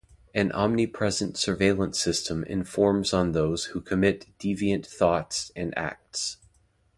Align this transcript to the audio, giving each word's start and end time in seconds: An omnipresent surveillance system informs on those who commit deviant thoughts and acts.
An 0.33 0.51
omnipresent 0.53 1.37
surveillance 1.37 1.99
system 1.99 2.43
informs 2.45 3.13
on 3.13 3.33
those 3.33 3.65
who 3.65 3.81
commit 3.81 4.25
deviant 4.39 4.83
thoughts 4.87 5.51
and 5.55 5.77
acts. 5.77 6.37